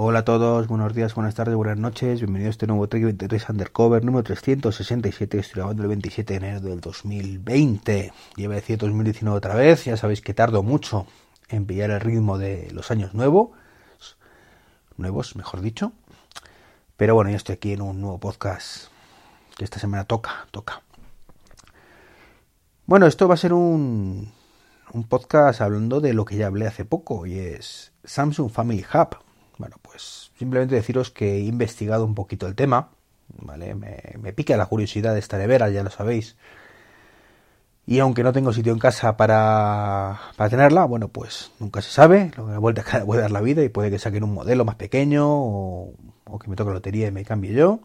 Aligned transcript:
Hola 0.00 0.20
a 0.20 0.24
todos, 0.24 0.68
buenos 0.68 0.94
días, 0.94 1.12
buenas 1.16 1.34
tardes, 1.34 1.56
buenas 1.56 1.76
noches, 1.76 2.20
bienvenidos 2.20 2.50
a 2.50 2.54
este 2.54 2.68
nuevo 2.68 2.88
Trek 2.88 3.02
23 3.02 3.48
Undercover 3.48 4.04
número 4.04 4.22
367, 4.22 5.40
estoy 5.40 5.56
grabando 5.56 5.82
el 5.82 5.88
27 5.88 6.34
de 6.34 6.36
enero 6.36 6.60
del 6.60 6.80
2020, 6.80 8.12
lleva 8.36 8.54
decir 8.54 8.78
2019 8.78 9.36
otra 9.36 9.56
vez, 9.56 9.86
ya 9.86 9.96
sabéis 9.96 10.20
que 10.20 10.34
tardo 10.34 10.62
mucho 10.62 11.08
en 11.48 11.66
pillar 11.66 11.90
el 11.90 12.00
ritmo 12.00 12.38
de 12.38 12.70
los 12.70 12.92
años 12.92 13.12
nuevos, 13.12 13.50
nuevos 14.96 15.34
mejor 15.34 15.62
dicho, 15.62 15.90
pero 16.96 17.16
bueno, 17.16 17.30
ya 17.30 17.36
estoy 17.36 17.54
aquí 17.54 17.72
en 17.72 17.82
un 17.82 18.00
nuevo 18.00 18.20
podcast 18.20 18.92
que 19.56 19.64
esta 19.64 19.80
semana 19.80 20.04
toca, 20.04 20.46
toca. 20.52 20.80
Bueno, 22.86 23.08
esto 23.08 23.26
va 23.26 23.34
a 23.34 23.36
ser 23.36 23.52
un, 23.52 24.32
un 24.92 25.08
podcast 25.08 25.60
hablando 25.60 26.00
de 26.00 26.14
lo 26.14 26.24
que 26.24 26.36
ya 26.36 26.46
hablé 26.46 26.68
hace 26.68 26.84
poco 26.84 27.26
y 27.26 27.40
es 27.40 27.90
Samsung 28.04 28.48
Family 28.48 28.86
Hub 28.94 29.27
bueno, 29.58 29.76
pues 29.82 30.30
simplemente 30.38 30.74
deciros 30.74 31.10
que 31.10 31.36
he 31.36 31.40
investigado 31.40 32.04
un 32.04 32.14
poquito 32.14 32.46
el 32.46 32.54
tema, 32.54 32.90
¿vale? 33.42 33.74
Me, 33.74 34.32
pica 34.32 34.56
la 34.56 34.66
curiosidad 34.66 35.14
de 35.14 35.20
esta 35.20 35.36
nevera, 35.36 35.68
ya 35.70 35.82
lo 35.82 35.90
sabéis. 35.90 36.36
Y 37.86 38.00
aunque 38.00 38.22
no 38.22 38.32
tengo 38.32 38.52
sitio 38.52 38.72
en 38.72 38.78
casa 38.78 39.16
para, 39.16 40.20
para 40.36 40.50
tenerla, 40.50 40.84
bueno, 40.84 41.08
pues 41.08 41.50
nunca 41.58 41.82
se 41.82 41.90
sabe, 41.90 42.30
lo 42.36 42.46
que 42.46 42.52
la 42.52 42.58
vuelta 42.58 42.84
cada 42.84 43.04
puede 43.06 43.22
dar 43.22 43.30
la 43.30 43.40
vida 43.40 43.64
y 43.64 43.68
puede 43.68 43.90
que 43.90 43.98
saquen 43.98 44.24
un 44.24 44.34
modelo 44.34 44.64
más 44.64 44.76
pequeño 44.76 45.26
o, 45.28 45.94
que 46.40 46.48
me 46.48 46.56
toque 46.56 46.72
lotería 46.72 47.08
y 47.08 47.12
me 47.12 47.24
cambie 47.24 47.52
yo. 47.52 47.80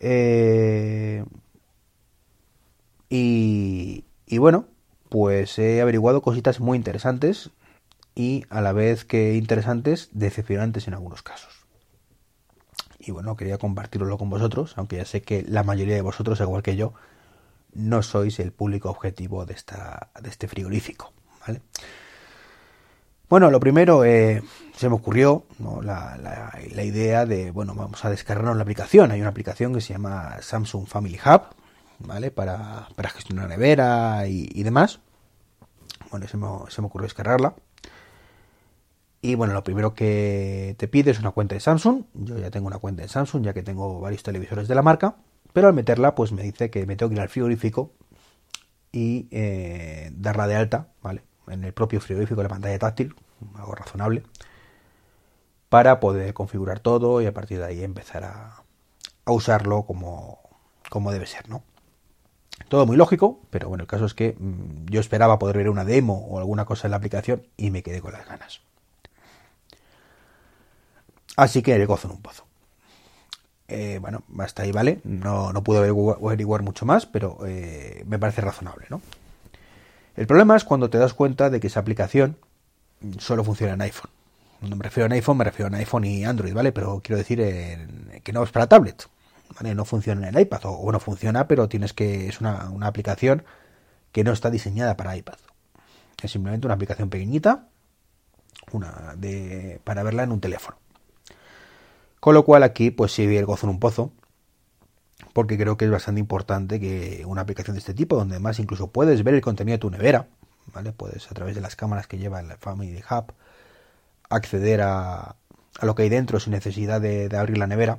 Eh, 0.00 1.24
y, 3.08 4.04
y 4.26 4.38
bueno, 4.38 4.66
pues 5.08 5.58
he 5.58 5.80
averiguado 5.80 6.22
cositas 6.22 6.60
muy 6.60 6.76
interesantes 6.76 7.50
y 8.14 8.44
a 8.50 8.60
la 8.60 8.72
vez 8.72 9.04
que 9.04 9.34
interesantes, 9.34 10.08
decepcionantes 10.12 10.88
en 10.88 10.94
algunos 10.94 11.22
casos. 11.22 11.66
Y 12.98 13.10
bueno, 13.10 13.36
quería 13.36 13.58
compartirlo 13.58 14.16
con 14.18 14.30
vosotros, 14.30 14.74
aunque 14.76 14.96
ya 14.96 15.04
sé 15.04 15.22
que 15.22 15.42
la 15.42 15.64
mayoría 15.64 15.94
de 15.94 16.02
vosotros, 16.02 16.40
igual 16.40 16.62
que 16.62 16.76
yo, 16.76 16.92
no 17.74 18.02
sois 18.02 18.38
el 18.38 18.52
público 18.52 18.90
objetivo 18.90 19.44
de, 19.44 19.54
esta, 19.54 20.10
de 20.20 20.28
este 20.28 20.46
frigorífico. 20.46 21.12
¿vale? 21.46 21.62
Bueno, 23.28 23.50
lo 23.50 23.60
primero, 23.60 24.04
eh, 24.04 24.42
se 24.76 24.88
me 24.88 24.94
ocurrió 24.94 25.46
la, 25.82 26.18
la, 26.18 26.84
idea 26.84 27.24
de, 27.24 27.50
bueno, 27.50 27.74
vamos 27.74 28.04
a 28.04 28.10
descargarnos 28.10 28.56
la 28.56 28.62
aplicación. 28.62 29.10
Hay 29.10 29.20
una 29.20 29.30
aplicación 29.30 29.72
que 29.72 29.80
se 29.80 29.94
llama 29.94 30.36
Samsung 30.42 30.86
Family 30.86 31.18
Hub, 31.24 31.42
¿vale? 32.00 32.30
Para, 32.30 32.88
para 32.94 33.08
gestionar 33.08 33.48
nevera 33.48 34.26
y, 34.28 34.62
demás. 34.62 35.00
Bueno, 36.10 36.28
se 36.28 36.36
me, 36.36 36.46
se 36.68 36.82
me 36.82 36.88
ocurrió 36.88 37.06
descargarla. 37.06 37.54
Y 39.24 39.36
bueno, 39.36 39.54
lo 39.54 39.62
primero 39.62 39.94
que 39.94 40.74
te 40.78 40.88
pide 40.88 41.12
es 41.12 41.20
una 41.20 41.30
cuenta 41.30 41.54
de 41.54 41.60
Samsung. 41.60 42.02
Yo 42.14 42.38
ya 42.38 42.50
tengo 42.50 42.66
una 42.66 42.78
cuenta 42.78 43.02
de 43.02 43.08
Samsung, 43.08 43.44
ya 43.44 43.54
que 43.54 43.62
tengo 43.62 44.00
varios 44.00 44.24
televisores 44.24 44.66
de 44.66 44.74
la 44.74 44.82
marca. 44.82 45.14
Pero 45.52 45.68
al 45.68 45.74
meterla, 45.74 46.16
pues 46.16 46.32
me 46.32 46.42
dice 46.42 46.70
que 46.70 46.86
me 46.86 46.96
tengo 46.96 47.10
que 47.10 47.14
ir 47.14 47.20
al 47.20 47.28
frigorífico 47.28 47.92
y 48.90 49.28
eh, 49.30 50.10
darla 50.12 50.48
de 50.48 50.56
alta, 50.56 50.88
¿vale? 51.02 51.22
En 51.46 51.62
el 51.62 51.72
propio 51.72 52.00
frigorífico, 52.00 52.42
la 52.42 52.48
pantalla 52.48 52.78
táctil, 52.78 53.14
algo 53.54 53.74
razonable, 53.74 54.24
para 55.68 56.00
poder 56.00 56.34
configurar 56.34 56.80
todo 56.80 57.22
y 57.22 57.26
a 57.26 57.32
partir 57.32 57.58
de 57.58 57.66
ahí 57.66 57.84
empezar 57.84 58.24
a, 58.24 58.62
usarlo 59.24 59.84
como, 59.84 60.40
como 60.90 61.12
debe 61.12 61.26
ser, 61.26 61.48
¿no? 61.48 61.62
Todo 62.68 62.86
muy 62.86 62.96
lógico, 62.96 63.40
pero 63.50 63.68
bueno, 63.68 63.82
el 63.82 63.88
caso 63.88 64.04
es 64.04 64.14
que 64.14 64.36
mm, 64.38 64.86
yo 64.90 65.00
esperaba 65.00 65.38
poder 65.38 65.58
ver 65.58 65.68
una 65.68 65.84
demo 65.84 66.26
o 66.28 66.38
alguna 66.38 66.64
cosa 66.64 66.88
en 66.88 66.90
la 66.90 66.96
aplicación 66.96 67.46
y 67.56 67.70
me 67.70 67.82
quedé 67.82 68.00
con 68.00 68.12
las 68.12 68.26
ganas. 68.26 68.62
Así 71.36 71.62
que 71.62 71.78
le 71.78 71.86
gozo 71.86 72.08
en 72.08 72.14
un 72.14 72.22
pozo. 72.22 72.44
Eh, 73.68 73.98
bueno, 74.00 74.22
hasta 74.38 74.64
ahí, 74.64 74.72
¿vale? 74.72 75.00
No, 75.04 75.52
no 75.52 75.62
pude 75.62 75.78
averiguar 75.78 76.62
mucho 76.62 76.84
más, 76.84 77.06
pero 77.06 77.38
eh, 77.46 78.04
me 78.06 78.18
parece 78.18 78.42
razonable, 78.42 78.86
¿no? 78.90 79.00
El 80.14 80.26
problema 80.26 80.56
es 80.56 80.64
cuando 80.64 80.90
te 80.90 80.98
das 80.98 81.14
cuenta 81.14 81.48
de 81.48 81.58
que 81.58 81.68
esa 81.68 81.80
aplicación 81.80 82.36
solo 83.18 83.44
funciona 83.44 83.72
en 83.72 83.80
iPhone. 83.80 84.10
Cuando 84.60 84.76
me 84.76 84.84
refiero 84.84 85.10
a 85.10 85.14
iPhone, 85.14 85.38
me 85.38 85.44
refiero 85.44 85.74
a 85.74 85.78
iPhone 85.78 86.04
y 86.04 86.24
Android, 86.24 86.52
¿vale? 86.52 86.70
Pero 86.72 87.00
quiero 87.02 87.16
decir 87.16 87.38
que 88.22 88.32
no 88.32 88.42
es 88.42 88.50
para 88.50 88.66
tablet, 88.66 89.08
¿vale? 89.56 89.74
No 89.74 89.86
funciona 89.86 90.28
en 90.28 90.34
el 90.34 90.42
iPad, 90.42 90.60
o 90.64 90.76
bueno, 90.76 91.00
funciona, 91.00 91.48
pero 91.48 91.68
tienes 91.68 91.94
que. 91.94 92.28
es 92.28 92.40
una, 92.40 92.68
una 92.70 92.88
aplicación 92.88 93.42
que 94.12 94.22
no 94.22 94.32
está 94.32 94.50
diseñada 94.50 94.96
para 94.98 95.16
iPad. 95.16 95.38
Es 96.22 96.30
simplemente 96.30 96.66
una 96.66 96.74
aplicación 96.74 97.08
pequeñita 97.08 97.68
una 98.70 99.14
de, 99.16 99.80
para 99.84 100.02
verla 100.02 100.22
en 100.22 100.32
un 100.32 100.40
teléfono. 100.40 100.76
Con 102.22 102.34
lo 102.34 102.44
cual 102.44 102.62
aquí 102.62 102.92
pues 102.92 103.10
sí 103.10 103.24
el 103.36 103.46
gozo 103.46 103.66
en 103.66 103.70
un 103.70 103.80
pozo, 103.80 104.12
porque 105.32 105.58
creo 105.58 105.76
que 105.76 105.86
es 105.86 105.90
bastante 105.90 106.20
importante 106.20 106.78
que 106.78 107.24
una 107.26 107.40
aplicación 107.40 107.74
de 107.74 107.80
este 107.80 107.94
tipo, 107.94 108.14
donde 108.14 108.36
además 108.36 108.60
incluso 108.60 108.92
puedes 108.92 109.24
ver 109.24 109.34
el 109.34 109.40
contenido 109.40 109.74
de 109.74 109.80
tu 109.80 109.90
nevera, 109.90 110.28
¿vale? 110.72 110.92
Puedes 110.92 111.28
a 111.28 111.34
través 111.34 111.56
de 111.56 111.60
las 111.60 111.74
cámaras 111.74 112.06
que 112.06 112.18
lleva 112.18 112.38
el 112.38 112.52
Family 112.58 113.02
Hub 113.10 113.32
acceder 114.28 114.82
a, 114.82 115.34
a 115.80 115.84
lo 115.84 115.96
que 115.96 116.04
hay 116.04 116.10
dentro 116.10 116.38
sin 116.38 116.52
necesidad 116.52 117.00
de, 117.00 117.28
abrir 117.36 117.58
la 117.58 117.66
nevera. 117.66 117.98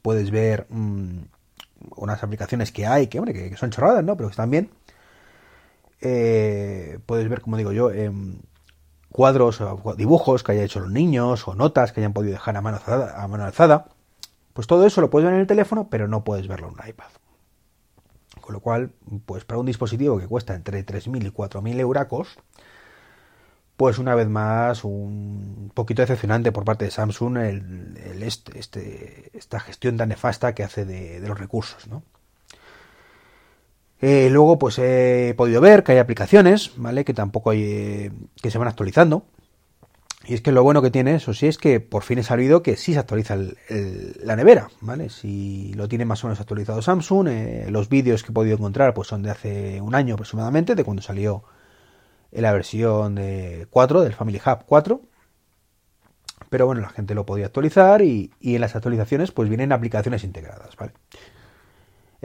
Puedes 0.00 0.30
ver 0.30 0.66
mm, 0.70 1.24
unas 1.94 2.22
aplicaciones 2.22 2.72
que 2.72 2.86
hay, 2.86 3.08
que, 3.08 3.20
que, 3.22 3.56
son 3.58 3.68
chorradas, 3.68 4.02
¿no? 4.02 4.16
Pero 4.16 4.30
que 4.30 4.32
están 4.32 4.50
bien. 4.50 4.70
Eh, 6.00 7.00
puedes 7.04 7.28
ver, 7.28 7.42
como 7.42 7.58
digo 7.58 7.72
yo, 7.72 7.90
em, 7.90 8.38
cuadros 9.18 9.60
o 9.60 9.96
dibujos 9.96 10.44
que 10.44 10.52
haya 10.52 10.62
hecho 10.62 10.78
los 10.78 10.92
niños 10.92 11.48
o 11.48 11.56
notas 11.56 11.90
que 11.90 11.98
hayan 11.98 12.12
podido 12.12 12.34
dejar 12.34 12.56
a 12.56 12.60
mano, 12.60 12.76
alzada, 12.76 13.20
a 13.20 13.26
mano 13.26 13.44
alzada. 13.44 13.86
Pues 14.52 14.68
todo 14.68 14.86
eso 14.86 15.00
lo 15.00 15.10
puedes 15.10 15.24
ver 15.26 15.34
en 15.34 15.40
el 15.40 15.48
teléfono, 15.48 15.88
pero 15.90 16.06
no 16.06 16.22
puedes 16.22 16.46
verlo 16.46 16.68
en 16.68 16.74
un 16.74 16.88
iPad. 16.88 17.08
Con 18.40 18.52
lo 18.52 18.60
cual, 18.60 18.92
pues 19.26 19.44
para 19.44 19.58
un 19.58 19.66
dispositivo 19.66 20.20
que 20.20 20.28
cuesta 20.28 20.54
entre 20.54 20.86
3.000 20.86 21.26
y 21.26 21.30
4.000 21.32 21.80
euracos, 21.80 22.38
pues 23.76 23.98
una 23.98 24.14
vez 24.14 24.28
más 24.28 24.84
un 24.84 25.72
poquito 25.74 26.02
decepcionante 26.02 26.52
por 26.52 26.64
parte 26.64 26.84
de 26.84 26.92
Samsung 26.92 27.38
este, 28.54 29.36
esta 29.36 29.58
gestión 29.58 29.96
tan 29.96 30.10
nefasta 30.10 30.54
que 30.54 30.62
hace 30.62 30.84
de 30.84 31.26
los 31.26 31.40
recursos, 31.40 31.88
¿no? 31.88 32.04
Eh, 34.00 34.28
luego, 34.30 34.58
pues 34.58 34.78
he 34.78 35.34
podido 35.36 35.60
ver 35.60 35.82
que 35.82 35.92
hay 35.92 35.98
aplicaciones, 35.98 36.72
¿vale? 36.76 37.04
Que 37.04 37.14
tampoco 37.14 37.50
hay, 37.50 37.62
eh, 37.62 38.12
que 38.40 38.50
se 38.50 38.58
van 38.58 38.68
actualizando. 38.68 39.24
Y 40.28 40.34
es 40.34 40.42
que 40.42 40.52
lo 40.52 40.62
bueno 40.62 40.82
que 40.82 40.90
tiene 40.90 41.14
eso 41.14 41.32
sí 41.32 41.46
es 41.46 41.56
que 41.56 41.80
por 41.80 42.02
fin 42.02 42.18
he 42.18 42.22
sabido 42.22 42.62
que 42.62 42.76
sí 42.76 42.92
se 42.92 42.98
actualiza 42.98 43.34
la 44.20 44.36
nevera, 44.36 44.68
¿vale? 44.82 45.08
Si 45.08 45.72
lo 45.72 45.88
tiene 45.88 46.04
más 46.04 46.22
o 46.22 46.26
menos 46.26 46.38
actualizado 46.38 46.82
Samsung, 46.82 47.28
eh, 47.28 47.66
los 47.70 47.88
vídeos 47.88 48.22
que 48.22 48.30
he 48.30 48.34
podido 48.34 48.56
encontrar 48.56 48.92
pues 48.92 49.08
son 49.08 49.22
de 49.22 49.30
hace 49.30 49.80
un 49.80 49.94
año 49.94 50.14
aproximadamente, 50.14 50.74
de 50.74 50.84
cuando 50.84 51.02
salió 51.02 51.44
la 52.30 52.52
versión 52.52 53.14
de 53.14 53.68
4, 53.70 54.02
del 54.02 54.12
Family 54.12 54.38
Hub 54.44 54.64
4. 54.66 55.00
Pero 56.50 56.66
bueno, 56.66 56.82
la 56.82 56.90
gente 56.90 57.14
lo 57.14 57.24
podía 57.24 57.46
actualizar 57.46 58.02
y, 58.02 58.30
y 58.38 58.54
en 58.54 58.60
las 58.60 58.76
actualizaciones 58.76 59.32
pues 59.32 59.48
vienen 59.48 59.72
aplicaciones 59.72 60.24
integradas, 60.24 60.76
¿vale? 60.76 60.92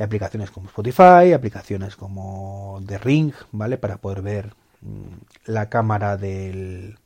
Aplicaciones 0.02 0.52
como 0.52 0.68
Spotify, 0.68 1.34
aplicaciones 1.34 1.96
como 1.96 2.82
The 2.86 2.98
Ring, 2.98 3.34
¿vale? 3.52 3.78
Para 3.78 3.98
poder 3.98 4.22
ver 4.22 4.54
mm, 4.82 5.14
la 5.46 5.70
cámara 5.70 6.18
del, 6.18 6.98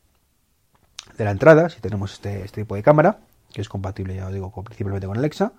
de 1.17 1.23
la 1.23 1.31
entrada, 1.31 1.69
si 1.69 1.81
tenemos 1.81 2.13
este, 2.13 2.43
este, 2.45 2.61
tipo 2.61 2.75
de 2.75 2.83
cámara, 2.83 3.19
que 3.53 3.61
es 3.61 3.69
compatible, 3.69 4.15
ya 4.15 4.25
lo 4.25 4.31
digo, 4.31 4.51
principalmente 4.63 5.07
con 5.07 5.17
Alexa, 5.17 5.53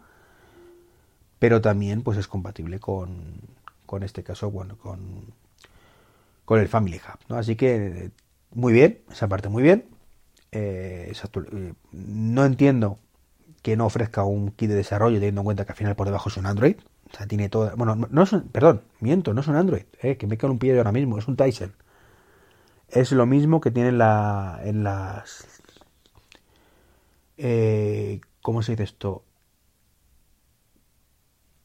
pero 1.39 1.61
también 1.61 2.03
pues 2.03 2.19
es 2.19 2.29
compatible 2.29 2.81
con, 2.81 3.41
con 3.87 4.03
este 4.03 4.23
caso, 4.23 4.51
bueno, 4.51 4.77
con, 4.79 5.35
con 6.45 6.61
el 6.61 6.69
Family 6.69 6.97
Hub, 6.97 7.19
¿no? 7.29 7.37
Así 7.37 7.57
que 7.57 8.11
muy 8.53 8.73
bien, 8.73 9.01
esa 9.11 9.29
parte 9.29 9.49
muy 9.49 9.63
bien. 9.63 9.85
Eh, 10.51 11.13
eh, 11.13 11.75
no 11.93 12.45
entiendo 12.45 12.99
que 13.63 13.77
no 13.77 13.87
ofrezca 13.87 14.25
un 14.25 14.51
kit 14.53 14.71
de 14.71 14.77
desarrollo 14.77 15.17
teniendo 15.17 15.43
en 15.43 15.45
cuenta 15.45 15.65
que 15.65 15.73
al 15.73 15.79
final 15.79 15.97
por 15.97 16.07
debajo 16.07 16.29
es 16.29 16.37
un 16.37 16.47
Android, 16.47 16.77
o 17.13 17.17
sea, 17.17 17.27
tiene 17.27 17.49
todo. 17.49 17.73
Bueno, 17.77 17.95
no 17.97 18.23
es 18.23 18.33
un, 18.33 18.49
perdón, 18.49 18.83
miento, 19.01 19.35
no 19.35 19.41
es 19.41 19.49
un 19.49 19.57
Android, 19.57 19.85
eh, 20.03 20.17
que 20.17 20.27
me 20.27 20.37
cae 20.39 20.51
un 20.51 20.59
pie 20.59 20.77
ahora 20.77 20.93
mismo, 20.93 21.19
es 21.19 21.29
un 21.29 21.37
Tyson. 21.37 21.75
Es 22.89 23.13
lo 23.13 23.27
mismo 23.27 23.61
que 23.61 23.71
tiene 23.71 23.91
en, 23.91 23.99
la, 23.99 24.61
en 24.65 24.85
las. 24.85 25.47
Eh, 27.37 28.21
¿Cómo 28.43 28.63
se 28.63 28.73
dice 28.73 28.85
esto? 28.85 29.25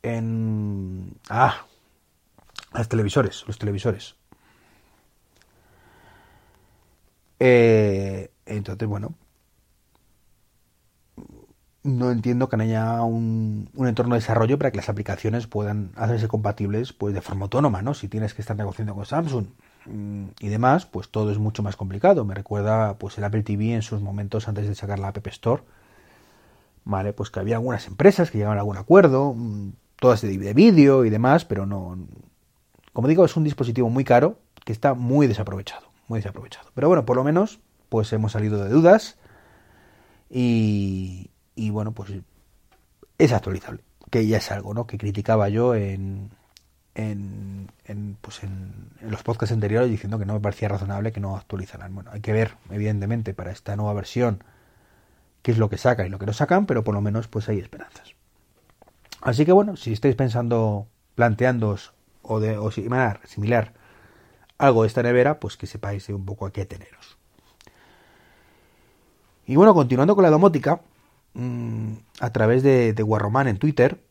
En. 0.01 1.15
Ah, 1.29 1.65
los 2.73 2.89
televisores, 2.89 3.43
los 3.47 3.57
televisores. 3.57 4.15
Eh, 7.39 8.31
entonces, 8.45 8.87
bueno, 8.87 9.15
no 11.83 12.11
entiendo 12.11 12.47
que 12.47 12.57
no 12.57 12.63
haya 12.63 13.01
un, 13.01 13.69
entorno 13.77 14.15
de 14.15 14.21
desarrollo 14.21 14.57
para 14.57 14.71
que 14.71 14.77
las 14.77 14.89
aplicaciones 14.89 15.47
puedan 15.47 15.91
hacerse 15.95 16.27
compatibles 16.27 16.93
pues 16.93 17.13
de 17.13 17.21
forma 17.21 17.43
autónoma, 17.43 17.81
¿no? 17.81 17.93
Si 17.93 18.07
tienes 18.07 18.33
que 18.33 18.41
estar 18.41 18.55
negociando 18.55 18.95
con 18.95 19.05
Samsung, 19.05 19.47
mm, 19.85 20.25
y 20.39 20.47
demás, 20.47 20.85
pues 20.85 21.09
todo 21.09 21.31
es 21.31 21.37
mucho 21.39 21.61
más 21.61 21.75
complicado. 21.75 22.23
Me 22.25 22.35
recuerda 22.35 22.97
pues 22.97 23.17
el 23.17 23.25
Apple 23.25 23.43
TV 23.43 23.73
en 23.73 23.81
sus 23.81 24.01
momentos 24.01 24.47
antes 24.47 24.67
de 24.67 24.75
sacar 24.75 24.99
la 24.99 25.09
App 25.09 25.27
Store. 25.27 25.63
Vale, 26.85 27.13
pues 27.13 27.29
que 27.29 27.39
había 27.39 27.55
algunas 27.55 27.87
empresas 27.87 28.31
que 28.31 28.37
llegaban 28.37 28.57
a 28.57 28.61
algún 28.61 28.77
acuerdo, 28.77 29.33
mm, 29.35 29.71
todas 29.99 30.21
de 30.21 30.53
vídeo 30.53 31.05
y 31.05 31.09
demás, 31.09 31.45
pero 31.45 31.65
no. 31.65 31.97
Como 32.93 33.07
digo, 33.07 33.25
es 33.25 33.35
un 33.35 33.43
dispositivo 33.43 33.89
muy 33.89 34.03
caro 34.03 34.37
que 34.65 34.71
está 34.71 34.93
muy 34.93 35.27
desaprovechado, 35.27 35.87
muy 36.07 36.19
desaprovechado. 36.19 36.69
Pero 36.75 36.87
bueno, 36.87 37.05
por 37.05 37.17
lo 37.17 37.23
menos, 37.23 37.59
pues 37.89 38.11
hemos 38.13 38.33
salido 38.33 38.63
de 38.63 38.69
dudas 38.69 39.17
y, 40.29 41.29
y 41.55 41.69
bueno, 41.69 41.91
pues 41.91 42.11
es 43.17 43.31
actualizable, 43.31 43.83
que 44.09 44.25
ya 44.27 44.37
es 44.37 44.51
algo, 44.51 44.73
¿no? 44.73 44.87
Que 44.87 44.97
criticaba 44.97 45.49
yo 45.49 45.75
en, 45.75 46.31
en, 46.95 47.71
en, 47.85 48.17
pues 48.21 48.43
en, 48.43 48.89
los 49.01 49.23
podcasts 49.23 49.53
anteriores 49.53 49.89
diciendo 49.89 50.19
que 50.19 50.25
no 50.25 50.33
me 50.33 50.39
parecía 50.39 50.69
razonable 50.69 51.11
que 51.11 51.19
no 51.19 51.35
actualizaran. 51.35 51.93
Bueno, 51.93 52.11
hay 52.13 52.21
que 52.21 52.33
ver, 52.33 52.55
evidentemente, 52.69 53.33
para 53.33 53.51
esta 53.51 53.75
nueva 53.75 53.93
versión 53.93 54.43
qué 55.41 55.51
es 55.51 55.57
lo 55.57 55.69
que 55.69 55.77
sacan 55.77 56.07
y 56.07 56.09
lo 56.09 56.19
que 56.19 56.25
no 56.25 56.33
sacan, 56.33 56.65
pero 56.65 56.83
por 56.83 56.93
lo 56.93 57.01
menos 57.01 57.27
pues 57.27 57.49
hay 57.49 57.59
esperanzas. 57.59 58.15
Así 59.21 59.45
que 59.45 59.51
bueno, 59.51 59.75
si 59.75 59.93
estáis 59.93 60.15
pensando, 60.15 60.87
planteándoos 61.15 61.93
o, 62.21 62.39
de, 62.39 62.57
o 62.57 62.71
similar, 62.71 63.19
similar 63.25 63.73
algo 64.57 64.83
de 64.83 64.87
esta 64.87 65.03
nevera, 65.03 65.39
pues 65.39 65.57
que 65.57 65.67
sepáis 65.67 66.07
un 66.09 66.25
poco 66.25 66.45
a 66.45 66.51
qué 66.51 66.65
teneros. 66.65 67.17
Y 69.45 69.57
bueno, 69.57 69.73
continuando 69.73 70.15
con 70.15 70.23
la 70.23 70.29
domótica, 70.29 70.81
mmm, 71.33 71.93
a 72.19 72.31
través 72.31 72.63
de, 72.63 72.93
de 72.93 73.49
en 73.49 73.57
Twitter, 73.57 74.01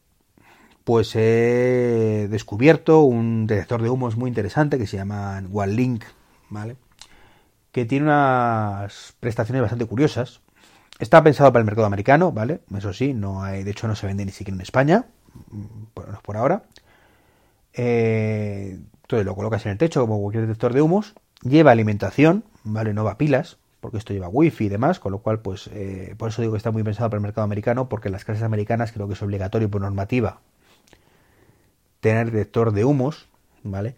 pues 0.85 1.15
he 1.15 2.29
descubierto 2.31 3.03
un 3.03 3.47
detector 3.47 3.83
de 3.83 3.91
humos 3.91 4.17
muy 4.17 4.29
interesante 4.29 4.79
que 4.79 4.87
se 4.87 4.97
llama 4.97 5.43
OneLink, 5.53 6.05
¿vale? 6.51 6.77
Que 7.71 7.85
tiene 7.85 8.07
unas 8.07 9.15
prestaciones 9.21 9.63
bastante 9.63 9.87
curiosas. 9.87 10.41
Está 10.99 11.23
pensado 11.23 11.53
para 11.53 11.61
el 11.61 11.67
mercado 11.67 11.87
americano, 11.87 12.33
¿vale? 12.33 12.61
Eso 12.77 12.93
sí, 12.93 13.15
no 13.15 13.43
hay, 13.43 13.65
de 13.65 13.71
hecho 13.71 13.89
no 13.89 13.97
se 13.97 14.07
vende 14.07 14.25
ni 14.25 14.33
siquiera 14.33 14.57
en 14.57 14.61
España, 14.61 15.07
por, 15.95 16.21
por 16.23 16.37
ahora. 16.37 16.65
Eh, 17.73 18.79
entonces 19.03 19.25
lo 19.25 19.35
colocas 19.35 19.65
en 19.67 19.73
el 19.73 19.79
techo 19.79 20.01
como 20.03 20.21
cualquier 20.21 20.47
detector 20.47 20.73
de 20.75 20.83
humos. 20.83 21.15
Lleva 21.43 21.71
alimentación, 21.73 22.45
¿vale? 22.63 22.93
No 22.93 23.05
va 23.05 23.19
pilas, 23.19 23.59
porque 23.83 23.99
esto 23.99 24.13
lleva 24.15 24.29
wifi 24.29 24.67
y 24.67 24.69
demás, 24.69 25.01
con 25.01 25.11
lo 25.11 25.19
cual, 25.19 25.41
pues, 25.41 25.67
eh, 25.73 26.15
por 26.17 26.29
eso 26.29 26.41
digo 26.41 26.53
que 26.53 26.57
está 26.57 26.71
muy 26.71 26.85
pensado 26.85 27.11
para 27.11 27.19
el 27.19 27.23
mercado 27.23 27.45
americano, 27.45 27.89
porque 27.89 28.09
en 28.09 28.13
las 28.13 28.25
clases 28.25 28.45
americanas 28.45 28.93
creo 28.93 29.09
que 29.09 29.15
es 29.15 29.23
obligatorio 29.23 29.69
por 29.69 29.81
normativa 29.81 30.39
tener 31.99 32.31
detector 32.31 32.73
de 32.73 32.85
humos, 32.85 33.29
¿vale? 33.65 33.97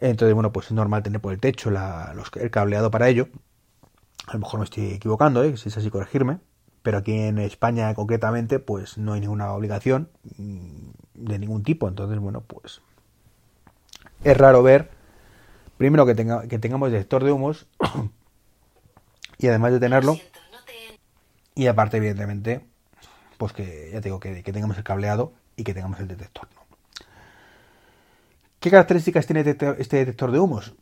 Entonces, 0.00 0.34
bueno, 0.34 0.52
pues 0.52 0.66
es 0.66 0.72
normal 0.72 1.04
tener 1.04 1.20
por 1.20 1.32
el 1.32 1.38
techo 1.38 1.70
los, 1.70 2.30
el 2.34 2.50
cableado 2.50 2.90
para 2.90 3.08
ello. 3.08 3.28
A 4.26 4.32
lo 4.32 4.40
mejor 4.40 4.58
me 4.58 4.64
estoy 4.64 4.94
equivocando, 4.94 5.44
¿eh? 5.44 5.56
si 5.56 5.68
es 5.68 5.76
así, 5.76 5.88
corregirme. 5.88 6.40
Pero 6.82 6.98
aquí 6.98 7.16
en 7.16 7.38
España 7.38 7.94
concretamente, 7.94 8.58
pues 8.58 8.98
no 8.98 9.12
hay 9.12 9.20
ninguna 9.20 9.52
obligación 9.52 10.08
de 11.14 11.38
ningún 11.38 11.62
tipo. 11.62 11.86
Entonces, 11.86 12.18
bueno, 12.18 12.40
pues 12.40 12.80
es 14.24 14.36
raro 14.36 14.64
ver, 14.64 14.90
primero 15.78 16.06
que, 16.06 16.16
tenga, 16.16 16.48
que 16.48 16.58
tengamos 16.58 16.90
detector 16.90 17.22
de 17.22 17.30
humos 17.30 17.68
y 19.38 19.48
además 19.48 19.72
de 19.72 19.80
tenerlo, 19.80 20.18
y 21.54 21.66
aparte, 21.68 21.96
evidentemente, 21.96 22.60
pues 23.38 23.52
que 23.52 23.90
ya 23.92 24.00
tengo 24.00 24.20
que, 24.20 24.42
que 24.42 24.52
tengamos 24.52 24.76
el 24.76 24.84
cableado 24.84 25.32
y 25.56 25.64
que 25.64 25.72
tengamos 25.72 26.00
el 26.00 26.08
detector. 26.08 26.48
¿no? 26.54 26.66
¿Qué 28.60 28.70
características 28.70 29.26
tiene 29.26 29.40
este 29.40 29.96
detector 29.96 30.32
de 30.32 30.38
humos? 30.38 30.74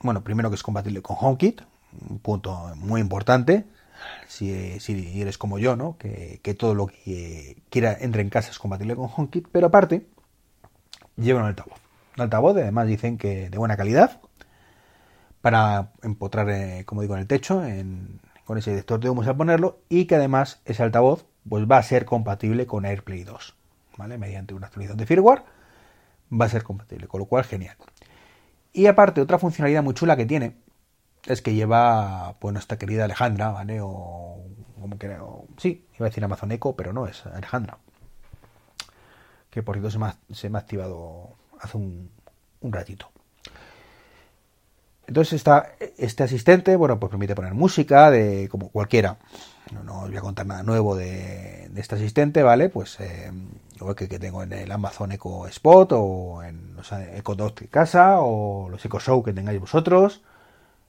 Bueno, 0.00 0.22
primero 0.22 0.50
que 0.50 0.56
es 0.56 0.62
compatible 0.62 1.02
con 1.02 1.16
HomeKit, 1.18 1.62
un 2.08 2.18
punto 2.18 2.72
muy 2.76 3.00
importante. 3.00 3.64
Si, 4.28 4.78
si 4.80 5.20
eres 5.20 5.38
como 5.38 5.58
yo, 5.58 5.76
¿no? 5.76 5.96
Que, 5.98 6.40
que, 6.42 6.54
todo 6.54 6.74
lo 6.74 6.86
que 6.86 7.56
quiera 7.70 7.96
entre 7.98 8.22
en 8.22 8.28
casa 8.28 8.50
es 8.50 8.58
compatible 8.58 8.96
con 8.96 9.08
HomeKit, 9.14 9.48
pero 9.50 9.68
aparte 9.68 10.06
lleva 11.16 11.40
un 11.40 11.46
altavoz. 11.46 11.78
Un 12.16 12.22
altavoz, 12.22 12.56
además 12.56 12.86
dicen 12.86 13.18
que 13.18 13.50
de 13.50 13.58
buena 13.58 13.76
calidad, 13.76 14.20
para 15.44 15.90
empotrar, 16.02 16.48
eh, 16.48 16.84
como 16.86 17.02
digo, 17.02 17.12
en 17.12 17.20
el 17.20 17.26
techo, 17.26 17.62
en, 17.62 18.18
con 18.46 18.56
ese 18.56 18.70
detector 18.70 18.98
de 18.98 19.10
humos 19.10 19.26
al 19.26 19.36
ponerlo, 19.36 19.82
y 19.90 20.06
que 20.06 20.14
además 20.14 20.62
ese 20.64 20.82
altavoz 20.82 21.26
pues, 21.46 21.66
va 21.70 21.76
a 21.76 21.82
ser 21.82 22.06
compatible 22.06 22.64
con 22.64 22.86
AirPlay 22.86 23.24
2, 23.24 23.54
¿vale? 23.98 24.16
Mediante 24.16 24.54
una 24.54 24.68
actualización 24.68 24.96
de 24.96 25.04
firmware 25.04 25.42
va 26.32 26.46
a 26.46 26.48
ser 26.48 26.62
compatible, 26.62 27.08
con 27.08 27.20
lo 27.20 27.26
cual 27.26 27.44
genial. 27.44 27.76
Y 28.72 28.86
aparte, 28.86 29.20
otra 29.20 29.38
funcionalidad 29.38 29.82
muy 29.82 29.92
chula 29.92 30.16
que 30.16 30.24
tiene 30.24 30.56
es 31.26 31.42
que 31.42 31.52
lleva, 31.52 32.36
pues, 32.38 32.54
nuestra 32.54 32.78
querida 32.78 33.04
Alejandra, 33.04 33.50
¿vale? 33.50 33.80
O, 33.82 34.38
como 34.80 34.98
que, 34.98 35.14
sí, 35.58 35.86
iba 35.98 36.06
a 36.06 36.08
decir 36.08 36.24
Amazon 36.24 36.52
Echo, 36.52 36.74
pero 36.74 36.94
no, 36.94 37.06
es 37.06 37.26
Alejandra. 37.26 37.76
Que 39.50 39.62
por 39.62 39.74
cierto 39.74 39.90
se 39.90 39.98
me 39.98 40.06
ha, 40.06 40.16
se 40.32 40.46
ha 40.46 40.56
activado 40.56 41.36
hace 41.60 41.76
un 41.76 42.10
ratito. 42.62 43.10
Entonces 45.06 45.34
está 45.34 45.72
este 45.98 46.22
asistente, 46.22 46.76
bueno, 46.76 46.98
pues 46.98 47.10
permite 47.10 47.34
poner 47.34 47.54
música 47.54 48.10
de 48.10 48.48
como 48.48 48.70
cualquiera. 48.70 49.18
No, 49.84 50.02
os 50.02 50.08
voy 50.08 50.16
a 50.16 50.20
contar 50.20 50.46
nada 50.46 50.62
nuevo 50.62 50.94
de, 50.94 51.70
este 51.76 51.96
asistente, 51.96 52.42
¿vale? 52.42 52.68
Pues 52.68 52.98
eh, 53.00 53.32
que, 53.96 54.18
tengo 54.18 54.42
en 54.42 54.52
el 54.52 54.70
Amazon 54.70 55.12
Echo 55.12 55.46
Spot 55.46 55.92
o 55.92 56.42
en 56.42 56.76
los 56.76 56.92
Echo 56.92 57.34
Dot 57.34 57.60
de 57.60 57.68
casa 57.68 58.20
o 58.20 58.68
los 58.70 58.84
Echo 58.84 59.00
Show 59.00 59.22
que 59.22 59.32
tengáis 59.32 59.60
vosotros, 59.60 60.22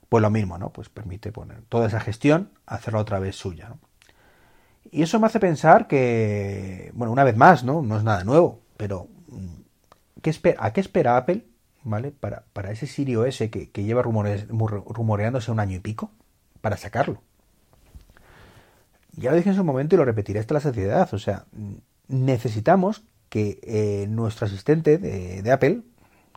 pues 0.08 0.22
lo 0.22 0.30
mismo, 0.30 0.58
¿no? 0.58 0.70
Pues 0.70 0.88
permite 0.88 1.32
poner 1.32 1.62
toda 1.68 1.88
esa 1.88 2.00
gestión, 2.00 2.50
hacerla 2.66 3.00
otra 3.00 3.18
vez 3.18 3.36
suya. 3.36 3.74
Y 4.90 5.02
eso 5.02 5.18
me 5.18 5.26
hace 5.26 5.40
pensar 5.40 5.88
que, 5.88 6.90
bueno, 6.94 7.12
una 7.12 7.24
vez 7.24 7.36
más, 7.36 7.64
¿no? 7.64 7.82
No 7.82 7.96
es 7.96 8.04
nada 8.04 8.24
nuevo, 8.24 8.60
pero 8.76 9.08
¿qué 10.22 10.30
espera, 10.30 10.64
¿a 10.64 10.72
qué 10.72 10.80
espera 10.80 11.16
Apple 11.16 11.44
¿vale? 11.86 12.10
Para, 12.10 12.44
para 12.52 12.72
ese 12.72 12.86
Sirio 12.86 13.24
S 13.24 13.48
que, 13.48 13.70
que 13.70 13.84
lleva 13.84 14.02
rumoreándose 14.02 15.50
un 15.52 15.60
año 15.60 15.76
y 15.76 15.80
pico, 15.80 16.10
para 16.60 16.76
sacarlo. 16.76 17.22
Ya 19.12 19.30
lo 19.30 19.36
dije 19.36 19.50
en 19.50 19.56
su 19.56 19.64
momento 19.64 19.94
y 19.94 19.98
lo 19.98 20.04
repetiré 20.04 20.40
hasta 20.40 20.54
la 20.54 20.60
saciedad. 20.60 21.08
O 21.14 21.18
sea, 21.18 21.46
necesitamos 22.08 23.04
que 23.28 23.60
eh, 23.62 24.06
nuestro 24.08 24.46
asistente 24.46 24.98
de, 24.98 25.52
Apple, 25.52 25.82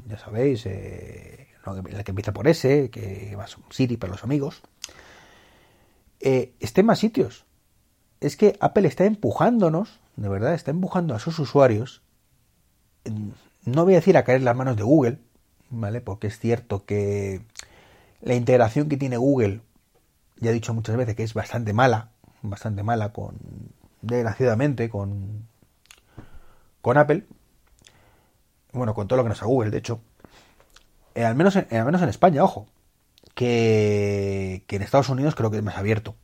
ya 0.08 0.20
sabéis, 0.20 0.66
eh, 0.68 1.48
la 1.66 2.04
que 2.04 2.12
empieza 2.12 2.32
por 2.32 2.48
S, 2.48 2.90
que 2.92 3.36
va 3.36 3.48
Siri 3.72 3.98
para 3.98 4.12
los 4.12 4.24
amigos, 4.24 4.62
eh, 6.20 6.54
esté 6.60 6.82
en 6.82 6.88
más 6.88 7.00
sitios. 7.00 7.46
Es 8.22 8.38
que 8.38 8.56
Apple 8.60 8.88
está 8.88 9.06
empujándonos, 9.06 10.00
de 10.16 10.30
verdad, 10.30 10.54
está 10.54 10.70
empujando 10.70 11.16
a 11.16 11.20
sus 11.20 11.40
usuarios, 11.40 12.04
no 13.66 13.84
voy 13.86 13.94
a 13.94 13.98
decir 13.98 14.16
a 14.16 14.24
caer 14.24 14.40
en 14.40 14.46
las 14.46 14.56
manos 14.56 14.78
de 14.78 14.84
Google, 14.84 15.20
¿vale? 15.70 16.02
Porque 16.02 16.28
es 16.28 16.40
cierto 16.40 16.86
que 16.86 17.42
la 18.22 18.36
integración 18.36 18.90
que 18.90 18.98
tiene 18.98 19.18
Google, 19.18 19.62
ya 20.38 20.52
he 20.52 20.54
dicho 20.54 20.74
muchas 20.74 20.98
veces 20.98 21.16
que 21.16 21.24
es 21.24 21.34
bastante 21.34 21.74
mala, 21.74 22.10
bastante 22.42 22.84
mala 22.84 23.12
con, 23.14 23.38
desgraciadamente, 24.02 24.90
con, 24.90 25.48
con 26.82 26.98
Apple, 26.98 27.26
bueno, 28.72 28.94
con 28.94 29.08
todo 29.08 29.18
lo 29.18 29.24
que 29.24 29.30
nos 29.30 29.42
a 29.42 29.46
Google, 29.46 29.72
de 29.72 29.78
hecho, 29.78 30.02
eh, 31.16 31.26
al, 31.26 31.36
menos 31.36 31.56
en, 31.56 31.68
al 31.76 31.86
menos 31.86 32.02
en 32.02 32.10
España, 32.10 32.44
ojo, 32.44 32.68
que, 33.34 34.64
que 34.68 34.76
en 34.76 34.82
Estados 34.82 35.10
Unidos 35.10 35.36
creo 35.36 35.52
que 35.52 35.58
es 35.58 35.64
más 35.64 35.78
abierto. 35.78 36.16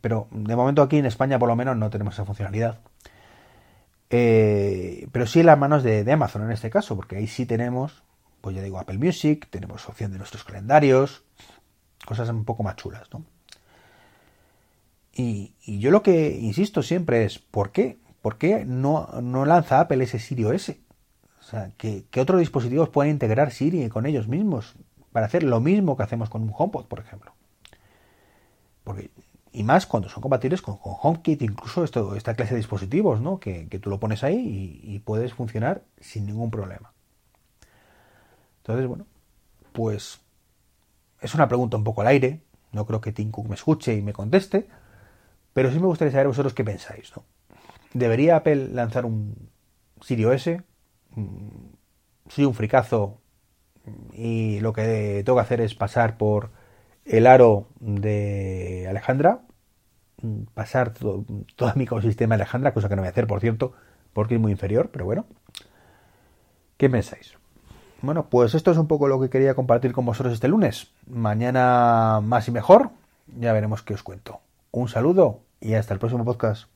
Pero 0.00 0.28
de 0.30 0.56
momento 0.56 0.82
aquí 0.82 0.96
en 0.96 1.06
España 1.06 1.38
por 1.38 1.48
lo 1.48 1.56
menos 1.56 1.76
no 1.76 1.90
tenemos 1.90 2.14
esa 2.14 2.24
funcionalidad. 2.24 2.78
Eh, 4.10 5.06
pero 5.12 5.26
sí 5.26 5.40
en 5.40 5.46
las 5.46 5.58
manos 5.58 5.84
de, 5.84 6.10
Amazon 6.12 6.42
en 6.42 6.50
este 6.50 6.68
caso, 6.68 6.96
porque 6.96 7.16
ahí 7.16 7.28
sí 7.28 7.46
tenemos, 7.46 8.02
pues 8.40 8.56
ya 8.56 8.62
digo, 8.62 8.78
Apple 8.78 8.98
Music, 8.98 9.46
tenemos 9.50 9.88
opción 9.88 10.10
de 10.10 10.18
nuestros 10.18 10.44
calendarios, 10.44 11.22
cosas 12.04 12.28
un 12.28 12.44
poco 12.44 12.64
más 12.64 12.76
chulas, 12.76 13.08
¿no? 13.12 13.24
Y, 15.12 15.54
yo 15.66 15.90
lo 15.90 16.02
que 16.02 16.36
insisto 16.40 16.82
siempre 16.82 17.24
es, 17.24 17.38
¿por 17.38 17.70
qué? 17.72 17.98
¿Por 18.22 18.36
qué 18.36 18.64
no, 18.64 19.08
no 19.22 19.44
lanza 19.44 19.80
Apple 19.80 20.02
ese 20.02 20.18
Sirio 20.18 20.52
S? 20.52 20.80
O 21.40 21.42
sea, 21.42 21.70
que, 21.76 22.04
que 22.10 22.20
otros 22.20 22.40
dispositivos 22.40 22.88
puedan 22.88 23.10
integrar 23.10 23.50
Siri 23.50 23.88
con 23.88 24.06
ellos 24.06 24.28
mismos 24.28 24.74
para 25.12 25.26
hacer 25.26 25.42
lo 25.42 25.60
mismo 25.60 25.96
que 25.96 26.02
hacemos 26.02 26.30
con 26.30 26.42
un 26.42 26.52
HomePod, 26.56 26.86
por 26.86 27.00
ejemplo. 27.00 27.32
Porque 28.84 29.10
y 29.52 29.62
más 29.64 29.86
cuando 29.86 30.08
son 30.08 30.22
compatibles 30.22 30.62
con, 30.62 30.78
HomeKit, 30.80 31.42
incluso 31.42 31.84
esto, 31.84 32.14
esta 32.14 32.34
clase 32.34 32.54
de 32.54 32.58
dispositivos, 32.58 33.20
¿no? 33.20 33.40
Que, 33.40 33.68
que 33.68 33.78
tú 33.78 33.90
lo 33.90 33.98
pones 33.98 34.22
ahí 34.22 34.80
y, 34.82 34.98
puedes 35.00 35.34
funcionar 35.34 35.82
sin 36.00 36.26
ningún 36.26 36.50
problema. 36.50 36.92
Entonces, 38.58 38.86
bueno, 38.86 39.06
pues 39.72 40.20
es 41.20 41.34
una 41.34 41.48
pregunta 41.48 41.76
un 41.76 41.84
poco 41.84 42.02
al 42.02 42.08
aire. 42.08 42.40
No 42.72 42.86
creo 42.86 43.00
que 43.00 43.12
Tim 43.12 43.32
me 43.48 43.54
escuche 43.54 43.94
y 43.94 44.02
me 44.02 44.12
conteste, 44.12 44.68
pero 45.52 45.72
sí 45.72 45.80
me 45.80 45.86
gustaría 45.86 46.12
saber 46.12 46.28
vosotros 46.28 46.54
qué 46.54 46.64
pensáis, 46.64 47.12
¿no? 47.16 47.24
¿Debería 47.92 48.36
Apple 48.36 48.68
lanzar 48.68 49.04
un 49.04 49.50
Sirio 50.00 50.32
S? 50.32 50.62
¿Sí 52.28 52.44
un 52.44 52.54
fricazo 52.54 53.20
y 54.12 54.60
lo 54.60 54.72
que 54.72 55.22
tengo 55.24 55.38
que 55.38 55.42
hacer 55.42 55.60
es 55.60 55.74
pasar 55.74 56.16
por 56.16 56.50
el 57.04 57.26
aro 57.26 57.68
de 57.80 58.49
Alejandra, 59.00 59.40
pasar 60.54 60.92
todo, 60.92 61.24
todo 61.56 61.72
mi 61.76 61.84
ecosistema 61.84 62.36
de 62.36 62.42
Alejandra, 62.42 62.74
cosa 62.74 62.88
que 62.88 62.96
no 62.96 63.02
voy 63.02 63.08
a 63.08 63.10
hacer, 63.10 63.26
por 63.26 63.40
cierto, 63.40 63.72
porque 64.12 64.34
es 64.34 64.40
muy 64.40 64.52
inferior, 64.52 64.90
pero 64.92 65.04
bueno. 65.04 65.26
¿Qué 66.76 66.88
pensáis? 66.88 67.34
Bueno, 68.02 68.30
pues 68.30 68.54
esto 68.54 68.70
es 68.70 68.78
un 68.78 68.86
poco 68.86 69.08
lo 69.08 69.20
que 69.20 69.28
quería 69.28 69.54
compartir 69.54 69.92
con 69.92 70.06
vosotros 70.06 70.32
este 70.32 70.48
lunes. 70.48 70.92
Mañana 71.06 72.20
más 72.22 72.48
y 72.48 72.50
mejor. 72.50 72.90
Ya 73.38 73.52
veremos 73.52 73.82
qué 73.82 73.94
os 73.94 74.02
cuento. 74.02 74.40
Un 74.70 74.88
saludo 74.88 75.40
y 75.60 75.74
hasta 75.74 75.92
el 75.92 76.00
próximo 76.00 76.24
podcast. 76.24 76.68